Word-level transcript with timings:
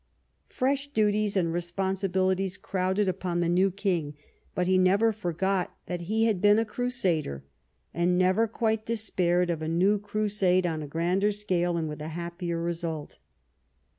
Fresh 0.49 0.93
duties 0.93 1.37
and 1.37 1.53
responsibilities 1.53 2.57
crowded 2.57 3.07
upon 3.07 3.39
the 3.39 3.47
new 3.47 3.69
king, 3.69 4.15
but 4.55 4.65
he 4.65 4.75
never 4.79 5.13
forgot 5.13 5.75
that 5.85 6.01
he 6.09 6.25
had 6.25 6.41
been 6.41 6.57
a 6.57 6.65
crusader, 6.65 7.43
and 7.93 8.17
never 8.17 8.47
quite 8.47 8.83
despaired 8.83 9.51
of 9.51 9.61
a 9.61 9.67
new 9.67 9.99
Crusade 9.99 10.65
on 10.65 10.81
a 10.81 10.87
grander 10.87 11.31
scale 11.31 11.77
and 11.77 11.87
with 11.87 12.01
a 12.01 12.07
happier 12.17 12.59
result. 12.59 13.19